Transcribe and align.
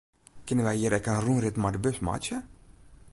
Kinne 0.45 0.63
wy 0.67 0.75
hjir 0.77 0.95
ek 0.97 1.09
in 1.13 1.21
rûnrit 1.23 1.57
mei 1.61 1.73
de 1.73 1.79
bus 1.83 1.99
meitsje? 2.05 2.37